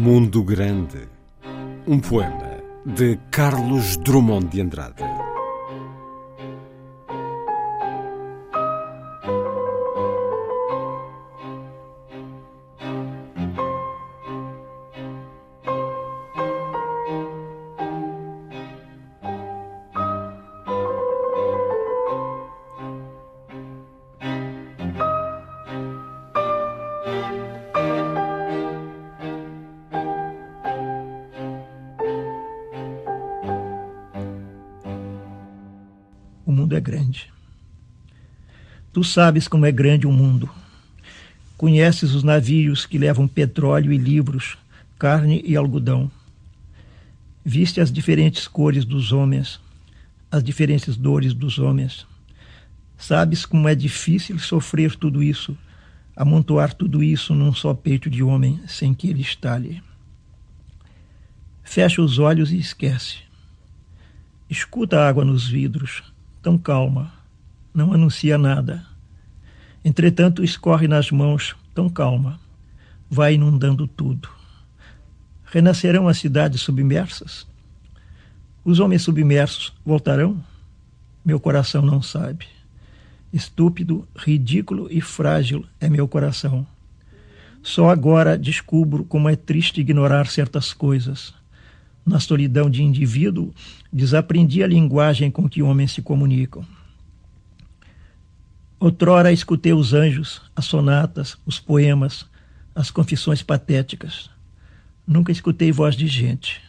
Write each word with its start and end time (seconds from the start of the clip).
Mundo 0.00 0.44
Grande. 0.44 1.08
Um 1.84 1.98
poema 1.98 2.62
de 2.86 3.18
Carlos 3.32 3.96
Drummond 3.96 4.46
de 4.46 4.60
Andrade. 4.60 5.07
Mundo 36.58 36.76
é 36.76 36.80
grande. 36.80 37.32
Tu 38.92 39.04
sabes 39.04 39.46
como 39.46 39.64
é 39.64 39.70
grande 39.70 40.06
o 40.08 40.12
mundo. 40.12 40.50
Conheces 41.56 42.14
os 42.14 42.24
navios 42.24 42.84
que 42.84 42.98
levam 42.98 43.28
petróleo 43.28 43.92
e 43.92 43.96
livros, 43.96 44.58
carne 44.98 45.40
e 45.44 45.56
algodão. 45.56 46.10
Viste 47.44 47.80
as 47.80 47.92
diferentes 47.92 48.48
cores 48.48 48.84
dos 48.84 49.12
homens, 49.12 49.60
as 50.30 50.42
diferentes 50.42 50.96
dores 50.96 51.32
dos 51.32 51.58
homens. 51.58 52.04
Sabes 52.96 53.46
como 53.46 53.68
é 53.68 53.74
difícil 53.74 54.36
sofrer 54.40 54.96
tudo 54.96 55.22
isso, 55.22 55.56
amontoar 56.16 56.74
tudo 56.74 57.02
isso 57.04 57.34
num 57.34 57.54
só 57.54 57.72
peito 57.72 58.10
de 58.10 58.22
homem 58.22 58.60
sem 58.66 58.92
que 58.92 59.08
ele 59.08 59.22
estale. 59.22 59.80
Fecha 61.62 62.02
os 62.02 62.18
olhos 62.18 62.50
e 62.50 62.58
esquece. 62.58 63.18
Escuta 64.50 64.98
a 64.98 65.08
água 65.08 65.24
nos 65.24 65.46
vidros, 65.46 66.02
tão 66.48 66.56
calma, 66.56 67.12
não 67.74 67.92
anuncia 67.92 68.38
nada. 68.38 68.82
Entretanto, 69.84 70.42
escorre 70.42 70.88
nas 70.88 71.10
mãos, 71.10 71.54
tão 71.74 71.90
calma, 71.90 72.40
vai 73.10 73.34
inundando 73.34 73.86
tudo. 73.86 74.30
Renascerão 75.44 76.08
as 76.08 76.16
cidades 76.16 76.62
submersas? 76.62 77.46
Os 78.64 78.80
homens 78.80 79.02
submersos 79.02 79.74
voltarão? 79.84 80.42
Meu 81.22 81.38
coração 81.38 81.82
não 81.82 82.00
sabe. 82.00 82.46
Estúpido, 83.30 84.08
ridículo 84.16 84.88
e 84.90 85.02
frágil 85.02 85.66
é 85.78 85.90
meu 85.90 86.08
coração. 86.08 86.66
Só 87.62 87.90
agora 87.90 88.38
descubro 88.38 89.04
como 89.04 89.28
é 89.28 89.36
triste 89.36 89.82
ignorar 89.82 90.28
certas 90.28 90.72
coisas 90.72 91.34
na 92.08 92.18
solidão 92.18 92.70
de 92.70 92.82
indivíduo, 92.82 93.52
desaprendi 93.92 94.62
a 94.62 94.66
linguagem 94.66 95.30
com 95.30 95.48
que 95.48 95.62
homens 95.62 95.92
se 95.92 96.02
comunicam. 96.02 96.64
Outrora 98.80 99.32
escutei 99.32 99.72
os 99.72 99.92
anjos, 99.92 100.40
as 100.54 100.64
sonatas, 100.64 101.36
os 101.44 101.58
poemas, 101.58 102.24
as 102.74 102.90
confissões 102.90 103.42
patéticas. 103.42 104.30
Nunca 105.06 105.32
escutei 105.32 105.70
voz 105.72 105.96
de 105.96 106.06
gente. 106.06 106.60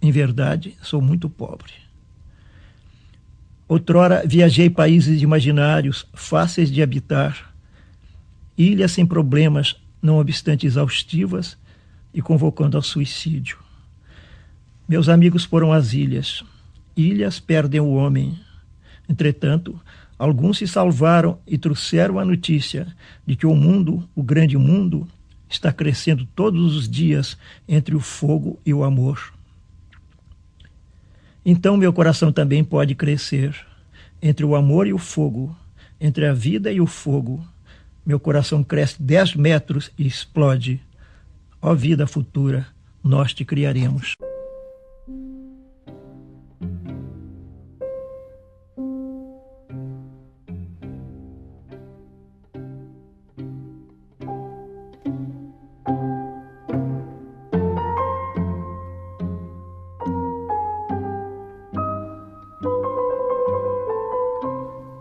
Em 0.00 0.10
verdade, 0.12 0.76
sou 0.80 1.02
muito 1.02 1.28
pobre. 1.28 1.72
Outrora 3.66 4.22
viajei 4.24 4.70
países 4.70 5.20
imaginários, 5.20 6.06
fáceis 6.14 6.70
de 6.70 6.82
habitar, 6.82 7.52
ilhas 8.56 8.92
sem 8.92 9.04
problemas, 9.04 9.76
não 10.00 10.18
obstante 10.18 10.66
exaustivas 10.66 11.58
e 12.14 12.22
convocando 12.22 12.76
ao 12.76 12.82
suicídio. 12.82 13.67
Meus 14.88 15.10
amigos 15.10 15.44
foram 15.44 15.70
às 15.70 15.92
ilhas. 15.92 16.42
Ilhas 16.96 17.38
perdem 17.38 17.78
o 17.78 17.92
homem. 17.92 18.40
Entretanto, 19.06 19.78
alguns 20.18 20.56
se 20.56 20.66
salvaram 20.66 21.38
e 21.46 21.58
trouxeram 21.58 22.18
a 22.18 22.24
notícia 22.24 22.86
de 23.26 23.36
que 23.36 23.46
o 23.46 23.54
mundo, 23.54 24.08
o 24.16 24.22
grande 24.22 24.56
mundo, 24.56 25.06
está 25.46 25.70
crescendo 25.70 26.26
todos 26.34 26.74
os 26.74 26.88
dias 26.88 27.36
entre 27.68 27.94
o 27.94 28.00
fogo 28.00 28.58
e 28.64 28.72
o 28.72 28.82
amor. 28.82 29.34
Então 31.44 31.76
meu 31.76 31.92
coração 31.92 32.32
também 32.32 32.64
pode 32.64 32.94
crescer 32.94 33.54
entre 34.22 34.44
o 34.44 34.56
amor 34.56 34.86
e 34.86 34.94
o 34.94 34.98
fogo, 34.98 35.54
entre 36.00 36.26
a 36.26 36.32
vida 36.32 36.72
e 36.72 36.80
o 36.80 36.86
fogo. 36.86 37.46
Meu 38.06 38.18
coração 38.18 38.64
cresce 38.64 39.02
dez 39.02 39.34
metros 39.34 39.90
e 39.98 40.06
explode. 40.06 40.80
Ó 41.60 41.74
vida 41.74 42.06
futura, 42.06 42.66
nós 43.04 43.34
te 43.34 43.44
criaremos. 43.44 44.14